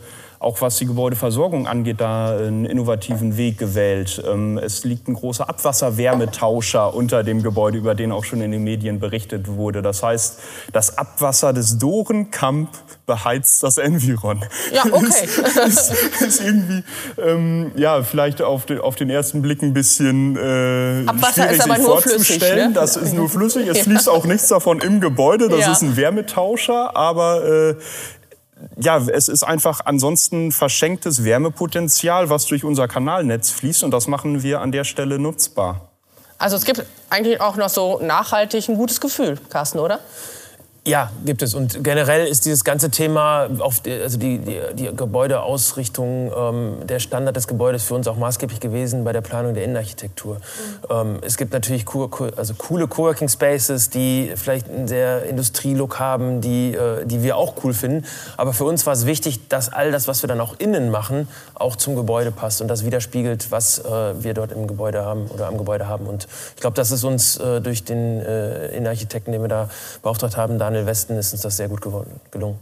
[0.46, 4.22] auch was die Gebäudeversorgung angeht, da einen innovativen Weg gewählt.
[4.26, 8.62] Ähm, es liegt ein großer Abwasserwärmetauscher unter dem Gebäude, über den auch schon in den
[8.64, 9.82] Medien berichtet wurde.
[9.82, 10.38] Das heißt,
[10.72, 12.70] das Abwasser des Dorenkamp
[13.06, 14.44] beheizt das Environ.
[14.72, 15.06] Ja, okay.
[15.66, 16.82] ist, ist, irgendwie,
[17.20, 21.64] ähm, ja, vielleicht auf den, auf den ersten Blick ein bisschen äh, Abwasser schwierig ist
[21.64, 22.38] aber sich nur vorzustellen.
[22.38, 22.70] flüssig, ne?
[22.72, 23.66] Das ist nur flüssig.
[23.68, 25.48] Es fließt auch nichts davon im Gebäude.
[25.48, 25.72] Das Ja.
[25.72, 27.74] ist ein Wärmetauscher, aber äh,
[28.76, 34.42] ja, es ist einfach ansonsten verschenktes Wärmepotenzial, was durch unser Kanalnetz fließt und das machen
[34.42, 35.88] wir an der Stelle nutzbar.
[36.38, 40.00] Also es gibt eigentlich auch noch so nachhaltig ein gutes Gefühl, Carsten, oder?
[40.86, 41.52] Ja, gibt es.
[41.52, 47.00] Und generell ist dieses ganze Thema, auf die, also die, die, die Gebäudeausrichtung, ähm, der
[47.00, 50.36] Standard des Gebäudes für uns auch maßgeblich gewesen bei der Planung der Innenarchitektur.
[50.88, 56.40] Ähm, es gibt natürlich co also coole Coworking Spaces, die vielleicht einen sehr Industrielook haben,
[56.40, 58.04] die, äh, die wir auch cool finden.
[58.36, 61.26] Aber für uns war es wichtig, dass all das, was wir dann auch innen machen,
[61.56, 65.48] auch zum Gebäude passt und das widerspiegelt, was äh, wir dort im Gebäude haben oder
[65.48, 66.06] am Gebäude haben.
[66.06, 69.68] Und ich glaube, das ist uns äh, durch den äh, Innenarchitekten, den wir da
[70.02, 72.58] beauftragt haben, Daniel Westen, ist uns das sehr gut gelungen.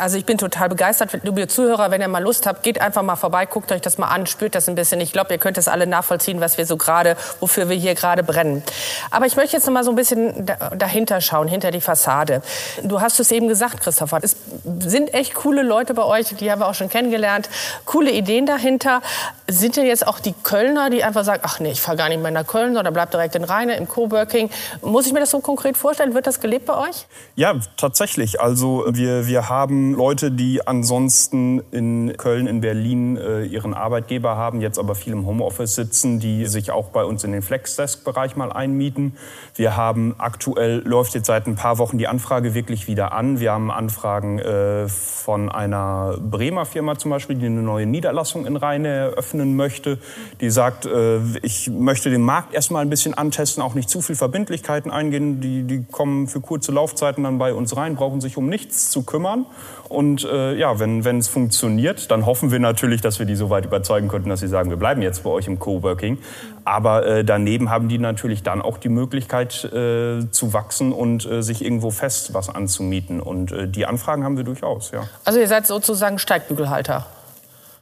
[0.00, 1.10] Also ich bin total begeistert.
[1.24, 4.06] Liebe Zuhörer, wenn ihr mal Lust habt, geht einfach mal vorbei, guckt euch das mal
[4.06, 4.98] an, spürt das ein bisschen.
[5.02, 8.22] Ich glaube, ihr könnt es alle nachvollziehen, was wir so gerade, wofür wir hier gerade
[8.22, 8.62] brennen.
[9.10, 12.40] Aber ich möchte jetzt noch mal so ein bisschen da, dahinter schauen, hinter die Fassade.
[12.82, 14.20] Du hast es eben gesagt, Christopher.
[14.22, 14.36] Es
[14.78, 17.50] sind echt coole Leute bei euch, die haben wir auch schon kennengelernt.
[17.84, 19.02] Coole Ideen dahinter.
[19.48, 22.22] Sind denn jetzt auch die Kölner, die einfach sagen, ach nee, ich fahre gar nicht
[22.22, 24.48] mehr nach Köln, sondern bleib direkt in Rheine im Coworking.
[24.80, 26.14] Muss ich mir das so konkret vorstellen?
[26.14, 27.06] Wird das gelebt bei euch?
[27.34, 28.40] Ja, tatsächlich.
[28.40, 34.60] Also wir, wir haben Leute, die ansonsten in Köln, in Berlin äh, ihren Arbeitgeber haben,
[34.60, 38.52] jetzt aber viel im Homeoffice sitzen, die sich auch bei uns in den Flexdesk-Bereich mal
[38.52, 39.16] einmieten.
[39.54, 43.40] Wir haben aktuell, läuft jetzt seit ein paar Wochen die Anfrage wirklich wieder an.
[43.40, 48.56] Wir haben Anfragen äh, von einer Bremer Firma zum Beispiel, die eine neue Niederlassung in
[48.56, 49.98] Rheine eröffnen möchte.
[50.40, 54.16] Die sagt, äh, ich möchte den Markt erstmal ein bisschen antesten, auch nicht zu viel
[54.16, 55.40] Verbindlichkeiten eingehen.
[55.40, 59.02] Die, die kommen für kurze Laufzeiten dann bei uns rein, brauchen sich um nichts zu
[59.02, 59.46] kümmern.
[59.90, 63.50] Und äh, ja, wenn, wenn es funktioniert, dann hoffen wir natürlich, dass wir die so
[63.50, 66.18] weit überzeugen könnten, dass sie sagen, wir bleiben jetzt bei euch im Coworking.
[66.64, 71.42] Aber äh, daneben haben die natürlich dann auch die Möglichkeit äh, zu wachsen und äh,
[71.42, 73.20] sich irgendwo fest was anzumieten.
[73.20, 75.08] Und äh, die Anfragen haben wir durchaus, ja.
[75.24, 77.06] Also ihr seid sozusagen Steigbügelhalter.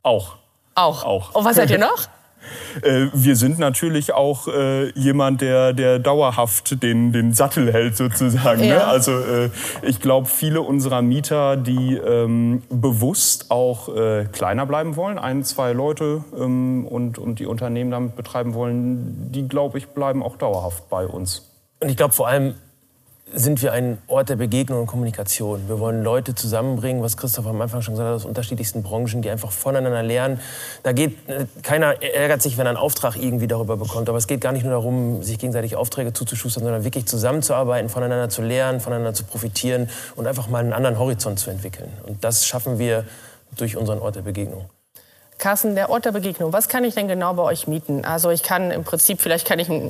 [0.02, 0.36] Auch.
[0.74, 1.04] Auch.
[1.04, 1.34] Auch.
[1.34, 2.08] Und was seid ihr noch?
[2.82, 8.64] Äh, wir sind natürlich auch äh, jemand, der, der dauerhaft den, den Sattel hält sozusagen.
[8.64, 8.76] Ja.
[8.76, 8.84] Ne?
[8.84, 9.50] Also äh,
[9.82, 15.72] ich glaube, viele unserer Mieter, die ähm, bewusst auch äh, kleiner bleiben wollen, ein, zwei
[15.72, 20.88] Leute ähm, und, und die Unternehmen damit betreiben wollen, die, glaube ich, bleiben auch dauerhaft
[20.88, 21.50] bei uns.
[21.80, 22.54] Und ich glaube vor allem
[23.34, 25.68] sind wir ein Ort der Begegnung und Kommunikation.
[25.68, 29.30] Wir wollen Leute zusammenbringen, was Christoph am Anfang schon gesagt hat, aus unterschiedlichsten Branchen, die
[29.30, 30.40] einfach voneinander lernen.
[30.82, 31.16] Da geht
[31.62, 34.08] keiner ärgert sich, wenn er einen Auftrag irgendwie darüber bekommt.
[34.08, 38.28] Aber es geht gar nicht nur darum, sich gegenseitig Aufträge zuzuschustern, sondern wirklich zusammenzuarbeiten, voneinander
[38.28, 41.90] zu lernen, voneinander zu profitieren und einfach mal einen anderen Horizont zu entwickeln.
[42.06, 43.04] Und das schaffen wir
[43.56, 44.68] durch unseren Ort der Begegnung.
[45.38, 48.04] Carsten, der Ort der Begegnung, was kann ich denn genau bei euch mieten?
[48.04, 49.88] Also ich kann im Prinzip, vielleicht kann ich ein,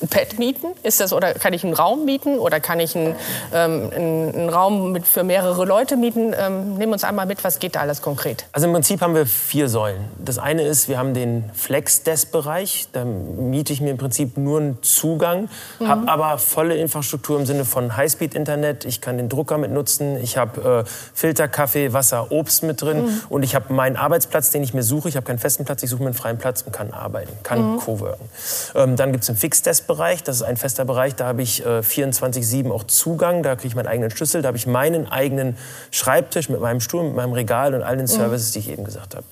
[0.00, 3.14] ein Pad mieten, ist das, oder kann ich einen Raum mieten oder kann ich einen,
[3.52, 6.34] ähm, einen, Raum mit, für mehrere Leute mieten?
[6.38, 8.46] Ähm, nimm uns einmal mit, was geht da alles konkret?
[8.52, 10.06] Also im Prinzip haben wir vier Säulen.
[10.24, 12.88] Das eine ist, wir haben den Flex-Desk-Bereich.
[12.92, 15.88] Da miete ich mir im Prinzip nur einen Zugang, mhm.
[15.88, 18.86] habe aber volle Infrastruktur im Sinne von Highspeed-Internet.
[18.86, 23.04] Ich kann den Drucker mit nutzen, ich habe äh, Filter, Kaffee, Wasser, Obst mit drin
[23.04, 23.20] mhm.
[23.28, 25.08] und ich habe meinen Arbeitsplatz, den ich mir suche.
[25.08, 27.74] Ich habe keinen festen Platz, ich suche mir einen freien Platz und kann arbeiten, kann
[27.74, 27.78] mhm.
[27.78, 28.28] co-worken.
[28.74, 31.80] Ähm, dann gibt es einen Fixed-Desk-Bereich, das ist ein fester Bereich, da habe ich äh,
[31.80, 35.56] 24-7 auch Zugang, da kriege ich meinen eigenen Schlüssel, da habe ich meinen eigenen
[35.90, 38.08] Schreibtisch mit meinem Stuhl, mit meinem Regal und all den mhm.
[38.08, 39.24] Services, die ich eben gesagt habe.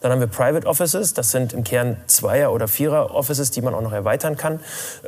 [0.00, 3.82] Dann haben wir Private Offices, das sind im Kern Zweier- oder Vierer-Offices, die man auch
[3.82, 4.60] noch erweitern kann,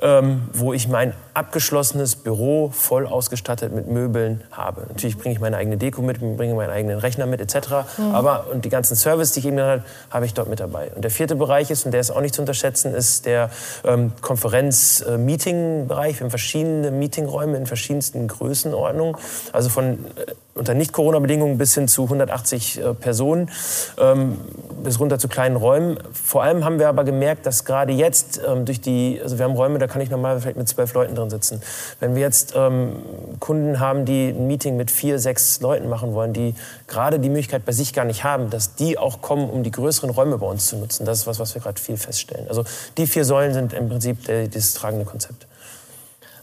[0.02, 4.82] ähm, wo ich mein abgeschlossenes Büro voll ausgestattet mit Möbeln habe.
[4.88, 7.68] Natürlich bringe ich meine eigene Deko mit, bringe meinen eigenen Rechner mit etc.
[7.98, 8.14] Mhm.
[8.14, 10.90] Aber und die ganzen Services, die ich eben genannt habe, ich dort mit dabei.
[10.94, 13.50] Und der vierte Bereich ist, und der ist auch nicht zu unterschätzen, ist der
[13.84, 16.16] ähm, Konferenz-Meeting-Bereich.
[16.16, 19.16] Wir haben verschiedene Meetingräume in verschiedensten Größenordnungen.
[19.52, 23.50] Also von äh, unter Nicht-Corona-Bedingungen bis hin zu 180 äh, Personen,
[23.98, 24.38] ähm,
[24.82, 25.98] bis runter zu kleinen Räumen.
[26.12, 29.54] Vor allem haben wir aber gemerkt, dass gerade jetzt ähm, durch die, also wir haben
[29.54, 31.60] Räume, da kann ich normal vielleicht mit zwölf Leuten drin sitzen.
[32.00, 32.96] Wenn wir jetzt ähm,
[33.40, 36.54] Kunden haben, die ein Meeting mit vier, sechs Leuten machen wollen, die
[36.86, 40.10] gerade die Möglichkeit bei sich gar nicht haben, dass die auch kommen, um die größeren
[40.10, 41.04] Räume bei uns zu nutzen.
[41.04, 42.48] Das ist was, was wir gerade viel feststellen.
[42.48, 42.64] Also
[42.96, 44.18] die vier Säulen sind im Prinzip
[44.52, 45.46] das tragende Konzept.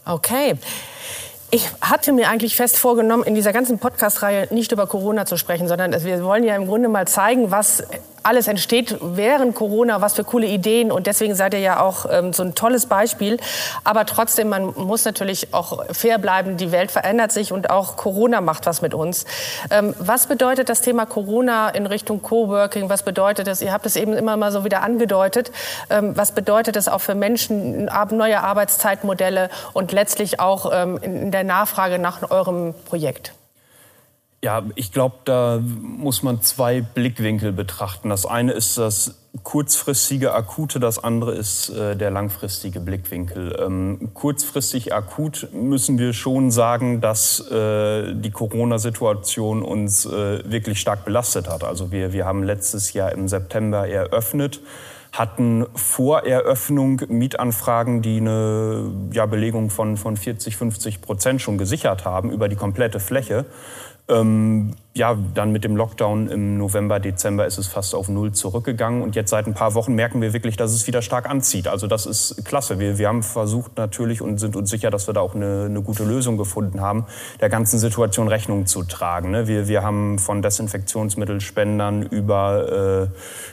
[0.05, 0.55] Okay.
[1.53, 5.67] Ich hatte mir eigentlich fest vorgenommen, in dieser ganzen Podcast-Reihe nicht über Corona zu sprechen,
[5.67, 7.83] sondern wir wollen ja im Grunde mal zeigen, was
[8.23, 10.91] alles entsteht während Corona, was für coole Ideen.
[10.91, 13.37] Und deswegen seid ihr ja auch ähm, so ein tolles Beispiel.
[13.83, 16.57] Aber trotzdem, man muss natürlich auch fair bleiben.
[16.57, 19.25] Die Welt verändert sich und auch Corona macht was mit uns.
[19.69, 22.89] Ähm, was bedeutet das Thema Corona in Richtung Coworking?
[22.89, 23.61] Was bedeutet das?
[23.61, 25.51] Ihr habt es eben immer mal so wieder angedeutet.
[25.89, 31.40] Ähm, was bedeutet das auch für Menschen, neue Arbeitszeitmodelle und letztlich auch ähm, in der
[31.43, 33.33] Nachfrage nach eurem Projekt?
[34.43, 38.09] Ja, ich glaube, da muss man zwei Blickwinkel betrachten.
[38.09, 43.55] Das eine ist das kurzfristige Akute, das andere ist äh, der langfristige Blickwinkel.
[43.63, 51.05] Ähm, kurzfristig akut müssen wir schon sagen, dass äh, die Corona-Situation uns äh, wirklich stark
[51.05, 51.63] belastet hat.
[51.63, 54.59] Also wir, wir haben letztes Jahr im September eröffnet
[55.11, 62.05] hatten vor Eröffnung Mietanfragen, die eine ja, Belegung von, von 40, 50 Prozent schon gesichert
[62.05, 63.45] haben über die komplette Fläche.
[64.07, 69.01] Ähm, ja, dann mit dem Lockdown im November, Dezember ist es fast auf Null zurückgegangen.
[69.01, 71.69] Und jetzt seit ein paar Wochen merken wir wirklich, dass es wieder stark anzieht.
[71.69, 72.77] Also das ist klasse.
[72.77, 75.81] Wir, wir haben versucht natürlich und sind uns sicher, dass wir da auch eine, eine
[75.81, 77.05] gute Lösung gefunden haben,
[77.39, 79.31] der ganzen Situation Rechnung zu tragen.
[79.31, 79.47] Ne?
[79.47, 83.09] Wir, wir haben von Desinfektionsmittelspendern über,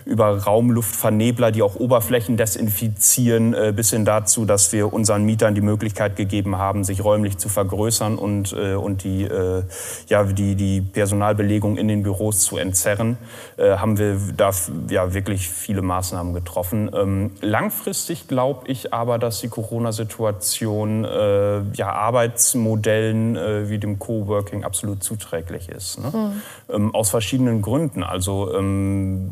[0.06, 5.54] äh, über Raumluftvernebler, die auch Oberflächen desinfizieren, äh, bis hin dazu, dass wir unseren Mietern
[5.54, 9.62] die Möglichkeit gegeben haben, sich räumlich zu vergrößern und, äh, und die, äh,
[10.08, 13.18] ja, die, die Personal Personalbelegung in den Büros zu entzerren,
[13.56, 14.50] äh, haben wir da
[14.88, 16.90] ja wirklich viele Maßnahmen getroffen.
[16.94, 24.64] Ähm, langfristig glaube ich aber, dass die Corona-Situation äh, ja, Arbeitsmodellen äh, wie dem Coworking
[24.64, 25.98] absolut zuträglich ist.
[25.98, 26.10] Ne?
[26.12, 26.74] Mhm.
[26.74, 28.02] Ähm, aus verschiedenen Gründen.
[28.02, 29.30] Also ähm,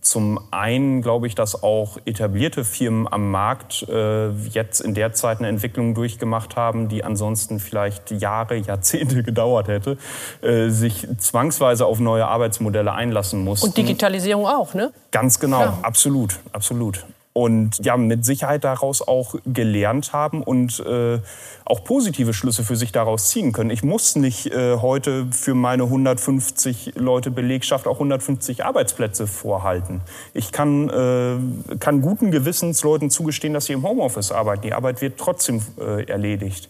[0.00, 5.38] zum einen glaube ich, dass auch etablierte Firmen am Markt äh, jetzt in der Zeit
[5.38, 9.98] eine Entwicklung durchgemacht haben, die ansonsten vielleicht Jahre, Jahrzehnte gedauert hätte,
[10.40, 13.66] äh, sich zwangsweise auf neue Arbeitsmodelle einlassen mussten.
[13.66, 14.92] Und Digitalisierung auch, ne?
[15.10, 15.78] Ganz genau, ja.
[15.82, 17.04] absolut, absolut
[17.38, 21.20] und ja, mit Sicherheit daraus auch gelernt haben und äh,
[21.64, 23.70] auch positive Schlüsse für sich daraus ziehen können.
[23.70, 30.00] Ich muss nicht äh, heute für meine 150 Leute Belegschaft auch 150 Arbeitsplätze vorhalten.
[30.34, 34.62] Ich kann, äh, kann guten Gewissens Leuten zugestehen, dass sie im Homeoffice arbeiten.
[34.62, 36.68] Die Arbeit wird trotzdem äh, erledigt.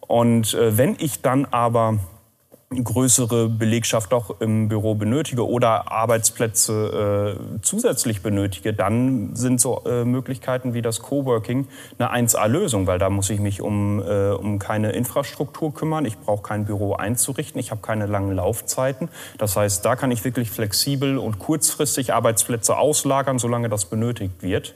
[0.00, 1.98] Und äh, wenn ich dann aber
[2.72, 10.04] größere Belegschaft doch im Büro benötige oder Arbeitsplätze äh, zusätzlich benötige, dann sind so äh,
[10.04, 14.92] Möglichkeiten wie das Coworking eine 1A-Lösung, weil da muss ich mich um, äh, um keine
[14.92, 19.08] Infrastruktur kümmern, ich brauche kein Büro einzurichten, ich habe keine langen Laufzeiten.
[19.38, 24.74] Das heißt, da kann ich wirklich flexibel und kurzfristig Arbeitsplätze auslagern, solange das benötigt wird.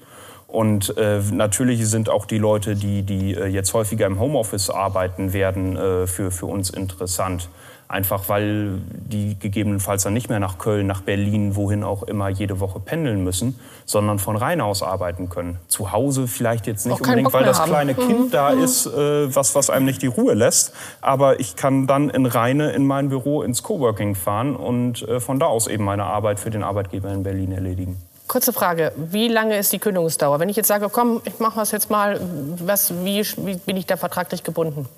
[0.48, 5.32] Und äh, natürlich sind auch die Leute, die, die äh, jetzt häufiger im Homeoffice arbeiten
[5.32, 7.48] werden, äh, für, für uns interessant.
[7.88, 12.58] Einfach weil die gegebenenfalls dann nicht mehr nach Köln, nach Berlin, wohin auch immer jede
[12.58, 15.58] Woche pendeln müssen, sondern von Rhein aus arbeiten können.
[15.68, 17.70] Zu Hause vielleicht jetzt nicht unbedingt, weil das haben.
[17.70, 18.30] kleine Kind mhm.
[18.32, 18.62] da mhm.
[18.62, 20.72] ist, äh, was, was einem nicht die Ruhe lässt.
[21.00, 25.38] Aber ich kann dann in Rheine in mein Büro ins Coworking fahren und äh, von
[25.38, 27.96] da aus eben meine Arbeit für den Arbeitgeber in Berlin erledigen.
[28.28, 30.40] Kurze Frage, wie lange ist die Kündigungsdauer?
[30.40, 32.20] Wenn ich jetzt sage, komm, ich mache was jetzt mal,
[32.58, 34.88] was, wie, wie bin ich da vertraglich gebunden?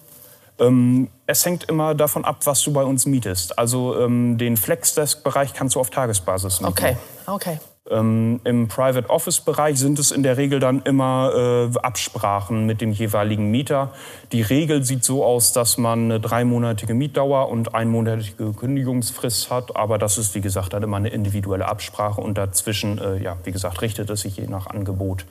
[0.59, 3.59] Ähm, es hängt immer davon ab, was du bei uns mietest.
[3.59, 6.73] Also ähm, den Flexdesk-Bereich kannst du auf Tagesbasis mieten.
[6.73, 7.61] Okay, okay.
[7.91, 12.93] Ähm, Im Private Office-Bereich sind es in der Regel dann immer äh, Absprachen mit dem
[12.93, 13.93] jeweiligen Mieter.
[14.33, 19.77] Die Regel sieht so aus, dass man eine dreimonatige Mietdauer und einmonatige Kündigungsfrist hat.
[19.77, 22.21] Aber das ist, wie gesagt, dann immer eine individuelle Absprache.
[22.21, 25.25] Und dazwischen, äh, ja, wie gesagt, richtet es sich je nach Angebot.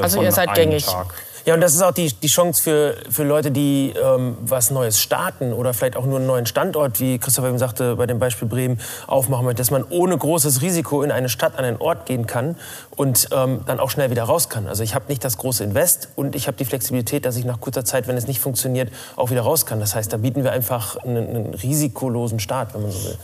[0.00, 0.86] Also ihr seid gängig.
[0.86, 1.14] Tag.
[1.46, 4.98] Ja, und das ist auch die, die Chance für, für Leute, die ähm, was Neues
[4.98, 8.48] starten oder vielleicht auch nur einen neuen Standort, wie Christopher eben sagte, bei dem Beispiel
[8.48, 12.26] Bremen aufmachen möchte, dass man ohne großes Risiko in eine Stadt, an einen Ort gehen
[12.26, 12.56] kann
[12.96, 14.66] und ähm, dann auch schnell wieder raus kann.
[14.66, 17.60] Also ich habe nicht das große Invest und ich habe die Flexibilität, dass ich nach
[17.60, 19.80] kurzer Zeit, wenn es nicht funktioniert, auch wieder raus kann.
[19.80, 23.18] Das heißt, da bieten wir einfach einen, einen risikolosen Start, wenn man so will.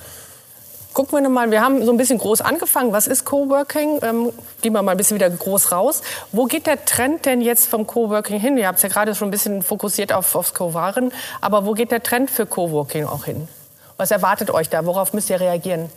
[0.93, 2.93] Gucken wir mal, wir haben so ein bisschen groß angefangen.
[2.93, 4.01] Was ist Coworking?
[4.03, 6.03] Ähm, gehen wir mal ein bisschen wieder groß raus.
[6.33, 8.59] Wo geht der Trend denn jetzt vom Coworking hin?
[8.59, 11.13] Ihr habt es ja gerade schon ein bisschen fokussiert auf, aufs Co-Waren.
[11.41, 13.47] Aber wo geht der Trend für Coworking auch hin?
[13.99, 14.85] Was erwartet euch da?
[14.85, 15.91] Worauf müsst ihr reagieren?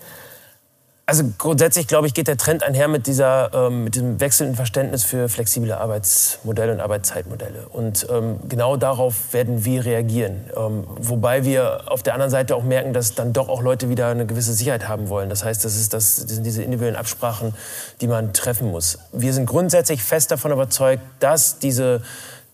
[1.05, 5.03] Also grundsätzlich, glaube ich, geht der Trend einher mit, dieser, ähm, mit diesem wechselnden Verständnis
[5.03, 7.67] für flexible Arbeitsmodelle und Arbeitszeitmodelle.
[7.67, 10.49] Und ähm, genau darauf werden wir reagieren.
[10.55, 14.07] Ähm, wobei wir auf der anderen Seite auch merken, dass dann doch auch Leute wieder
[14.07, 15.29] eine gewisse Sicherheit haben wollen.
[15.29, 17.53] Das heißt, das, ist das, das sind diese individuellen Absprachen,
[17.99, 18.97] die man treffen muss.
[19.11, 22.01] Wir sind grundsätzlich fest davon überzeugt, dass diese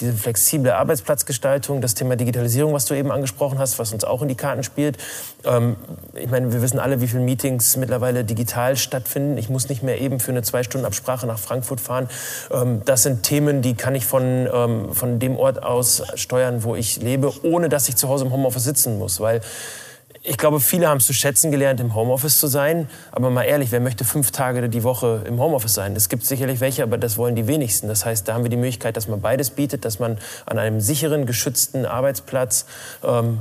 [0.01, 4.29] diese flexible Arbeitsplatzgestaltung, das Thema Digitalisierung, was du eben angesprochen hast, was uns auch in
[4.29, 4.97] die Karten spielt.
[5.43, 5.75] Ähm,
[6.13, 9.37] ich meine, wir wissen alle, wie viele Meetings mittlerweile digital stattfinden.
[9.37, 12.09] Ich muss nicht mehr eben für eine zwei Stunden Absprache nach Frankfurt fahren.
[12.51, 16.75] Ähm, das sind Themen, die kann ich von, ähm, von dem Ort aus steuern, wo
[16.75, 19.41] ich lebe, ohne dass ich zu Hause im Homeoffice sitzen muss, weil
[20.21, 22.89] ich glaube, viele haben es zu schätzen gelernt, im Homeoffice zu sein.
[23.11, 25.95] Aber mal ehrlich, wer möchte fünf Tage die Woche im Homeoffice sein?
[25.95, 27.87] Es gibt sicherlich welche, aber das wollen die wenigsten.
[27.87, 30.81] Das heißt, da haben wir die Möglichkeit, dass man beides bietet, dass man an einem
[30.81, 32.65] sicheren, geschützten Arbeitsplatz
[33.03, 33.39] ähm,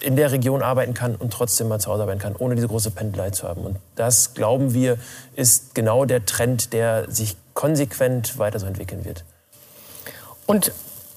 [0.00, 2.90] in der Region arbeiten kann und trotzdem mal zu Hause arbeiten kann, ohne diese große
[2.90, 3.62] Pendelei zu haben.
[3.62, 4.98] Und das, glauben wir,
[5.34, 9.24] ist genau der Trend, der sich konsequent weiter so entwickeln wird.
[10.46, 10.72] Und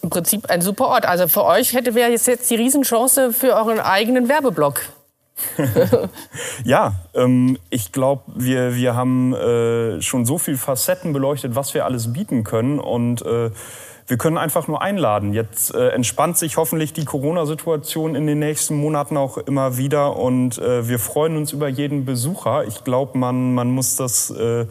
[0.08, 1.06] im Prinzip ein super Ort.
[1.06, 4.82] Also für euch hätte wäre jetzt, jetzt die Riesenchance für euren eigenen Werbeblock.
[6.64, 11.86] ja, ähm, ich glaube, wir, wir haben äh, schon so viele Facetten beleuchtet, was wir
[11.86, 12.80] alles bieten können.
[12.80, 13.52] Und äh,
[14.08, 15.34] wir können einfach nur einladen.
[15.34, 20.16] Jetzt äh, entspannt sich hoffentlich die Corona-Situation in den nächsten Monaten auch immer wieder.
[20.16, 22.64] Und äh, wir freuen uns über jeden Besucher.
[22.66, 24.66] Ich glaube, man, man muss das äh,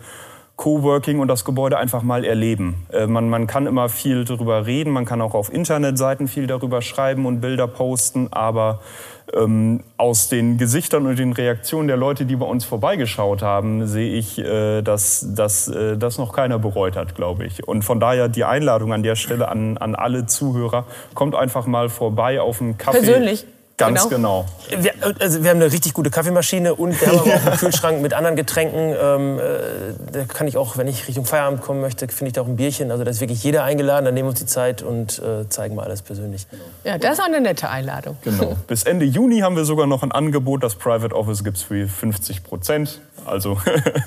[0.57, 2.87] Coworking und das Gebäude einfach mal erleben.
[2.93, 6.81] Äh, man, man kann immer viel darüber reden, man kann auch auf Internetseiten viel darüber
[6.81, 8.81] schreiben und Bilder posten, aber
[9.35, 14.15] ähm, aus den Gesichtern und den Reaktionen der Leute, die bei uns vorbeigeschaut haben, sehe
[14.15, 17.67] ich, äh, dass, dass äh, das noch keiner bereut hat, glaube ich.
[17.67, 21.89] Und von daher die Einladung an der Stelle an, an alle Zuhörer, kommt einfach mal
[21.89, 22.99] vorbei auf einen Kaffee.
[22.99, 23.47] Persönlich?
[23.77, 24.47] Ganz genau.
[24.71, 24.83] genau.
[24.83, 28.01] Wir, also wir haben eine richtig gute Kaffeemaschine und wir haben aber auch einen Kühlschrank
[28.01, 28.95] mit anderen Getränken.
[28.99, 29.43] Ähm, äh,
[30.13, 32.57] da kann ich auch, wenn ich Richtung Feierabend kommen möchte, finde ich da auch ein
[32.57, 32.91] Bierchen.
[32.91, 34.07] Also da ist wirklich jeder eingeladen.
[34.07, 36.47] Dann nehmen wir uns die Zeit und äh, zeigen mal alles persönlich.
[36.85, 38.17] Ja, das ist auch eine nette Einladung.
[38.23, 38.57] Genau.
[38.67, 40.63] Bis Ende Juni haben wir sogar noch ein Angebot.
[40.63, 43.03] Das Private Office gibt es für 50 Prozent.
[43.27, 43.61] Also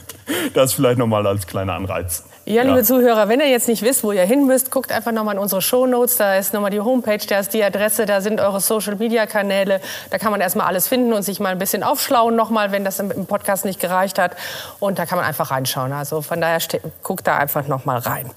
[0.55, 2.23] das vielleicht nochmal als kleiner Anreiz.
[2.49, 2.83] Ja, liebe ja.
[2.83, 5.61] Zuhörer, wenn ihr jetzt nicht wisst, wo ihr hin müsst, guckt einfach nochmal in unsere
[5.61, 6.17] Show Notes.
[6.17, 9.79] Da ist nochmal die Homepage, da ist die Adresse, da sind eure Social Media Kanäle.
[10.09, 12.97] Da kann man erstmal alles finden und sich mal ein bisschen aufschlauen nochmal, wenn das
[12.99, 14.35] im Podcast nicht gereicht hat.
[14.79, 15.93] Und da kann man einfach reinschauen.
[15.93, 16.57] Also von daher
[17.03, 18.31] guckt da einfach nochmal rein.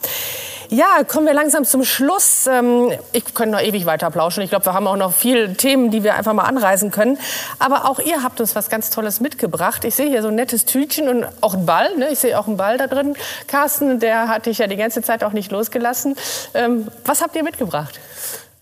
[0.73, 2.47] Ja, kommen wir langsam zum Schluss.
[2.47, 4.43] Ähm, ich könnte noch ewig weiter plauschen.
[4.43, 7.19] Ich glaube, wir haben auch noch viele Themen, die wir einfach mal anreisen können.
[7.59, 9.85] Aber auch ihr habt uns was ganz Tolles mitgebracht.
[9.85, 11.95] Ich sehe hier so ein nettes Tütchen und auch einen Ball.
[11.99, 12.09] Ne?
[12.09, 13.17] Ich sehe auch einen Ball da drin.
[13.49, 16.17] Carsten, der hat dich ja die ganze Zeit auch nicht losgelassen.
[16.55, 18.01] Ähm, was habt ihr mitgebracht?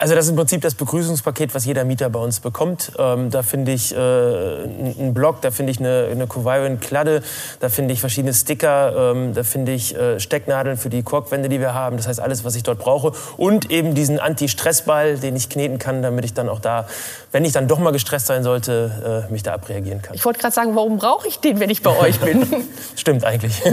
[0.00, 2.90] Also das ist im Prinzip das Begrüßungspaket, was jeder Mieter bei uns bekommt.
[2.98, 7.22] Ähm, da finde ich äh, einen Blog, da finde ich eine, eine Coviron-Kladde,
[7.60, 11.60] da finde ich verschiedene Sticker, ähm, da finde ich äh, Stecknadeln für die Korkwände, die
[11.60, 11.98] wir haben.
[11.98, 13.12] Das heißt alles, was ich dort brauche.
[13.36, 16.86] Und eben diesen Anti-Stress-Ball, den ich kneten kann, damit ich dann auch da,
[17.30, 20.14] wenn ich dann doch mal gestresst sein sollte, äh, mich da abreagieren kann.
[20.14, 22.46] Ich wollte gerade sagen, warum brauche ich den, wenn ich bei euch bin?
[22.96, 23.60] Stimmt eigentlich.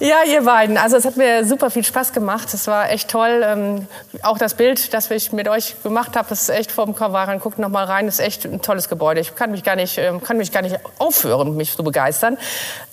[0.00, 0.76] Ja, ihr beiden.
[0.76, 2.54] Also es hat mir super viel Spaß gemacht.
[2.54, 3.42] Es war echt toll.
[3.44, 3.88] Ähm,
[4.22, 7.40] auch das Bild, das ich mit euch gemacht habe, ist echt vom Kavaran.
[7.40, 8.06] Guckt noch mal rein.
[8.06, 9.20] Das ist echt ein tolles Gebäude.
[9.20, 12.38] Ich kann mich gar nicht, ähm, kann mich gar nicht aufhören, mich zu begeistern.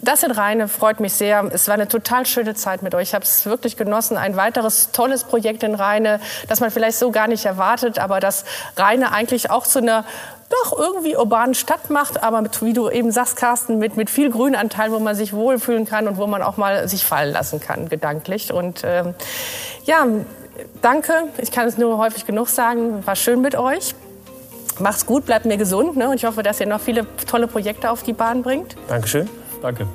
[0.02, 1.44] Das in Rheine freut mich sehr.
[1.52, 3.10] Es war eine total schöne Zeit mit euch.
[3.10, 4.18] Ich habe es wirklich genossen.
[4.18, 8.46] Ein weiteres tolles Projekt in Rheine, das man vielleicht so gar nicht erwartet, aber das
[8.78, 10.06] Rheine eigentlich auch zu einer
[10.50, 14.30] doch irgendwie urbanen Stadt macht, aber mit, wie du eben sagst, Carsten, mit, mit viel
[14.30, 17.90] Grünanteil, wo man sich wohlfühlen kann und wo man auch mal sich fallen lassen kann,
[17.90, 18.54] gedanklich.
[18.54, 19.16] Und ähm,
[19.86, 20.06] ja,
[20.82, 21.14] danke.
[21.38, 23.06] Ich kann es nur häufig genug sagen.
[23.06, 23.96] War schön mit euch.
[24.80, 25.96] Macht's gut, bleibt mir gesund.
[25.96, 26.10] Ne?
[26.10, 28.76] Und ich hoffe, dass ihr noch viele tolle Projekte auf die Bahn bringt.
[28.88, 29.30] Dankeschön.
[29.62, 29.88] Danke.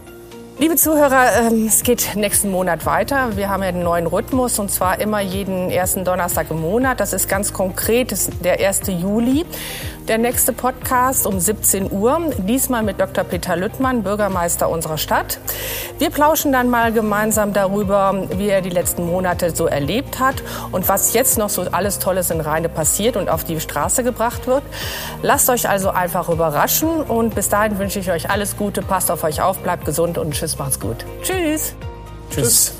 [0.60, 3.34] Liebe Zuhörer, ähm, es geht nächsten Monat weiter.
[3.34, 7.00] Wir haben ja einen neuen Rhythmus und zwar immer jeden ersten Donnerstag im Monat.
[7.00, 8.82] Das ist ganz konkret, das ist der 1.
[8.88, 9.46] Juli.
[10.08, 13.22] Der nächste Podcast um 17 Uhr, diesmal mit Dr.
[13.24, 15.38] Peter Lüttmann, Bürgermeister unserer Stadt.
[15.98, 20.42] Wir plauschen dann mal gemeinsam darüber, wie er die letzten Monate so erlebt hat
[20.72, 24.46] und was jetzt noch so alles Tolles in Rheine passiert und auf die Straße gebracht
[24.46, 24.62] wird.
[25.22, 29.22] Lasst euch also einfach überraschen und bis dahin wünsche ich euch alles Gute, passt auf
[29.22, 31.04] euch auf, bleibt gesund und tschüss, macht's gut.
[31.22, 31.74] Tschüss.
[32.30, 32.34] Tschüss.
[32.34, 32.79] tschüss.